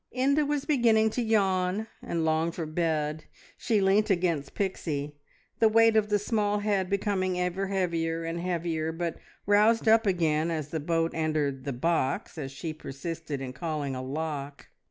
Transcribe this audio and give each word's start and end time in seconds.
Inda 0.17 0.47
was 0.47 0.65
beginning 0.65 1.11
to 1.11 1.21
yawn 1.21 1.85
and 2.01 2.25
long 2.25 2.51
for 2.51 2.65
bed. 2.65 3.25
She 3.55 3.79
leant 3.79 4.09
against 4.09 4.55
Pixie, 4.55 5.19
the 5.59 5.69
weight 5.69 5.95
of 5.95 6.09
the 6.09 6.17
small 6.17 6.57
head 6.61 6.89
becoming 6.89 7.39
ever 7.39 7.67
heavier 7.67 8.23
and 8.23 8.39
heavier, 8.39 8.91
but 8.91 9.17
roused 9.45 9.87
up 9.87 10.07
again 10.07 10.49
as 10.49 10.69
the 10.69 10.79
boat 10.79 11.11
entered 11.13 11.65
the 11.65 11.73
"box," 11.73 12.39
as 12.39 12.51
she 12.51 12.73
persisted 12.73 13.41
in 13.41 13.53
calling 13.53 13.93
a 13.93 14.01
lock. 14.01 14.69